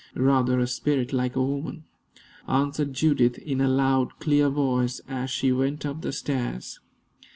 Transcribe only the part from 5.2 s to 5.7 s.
she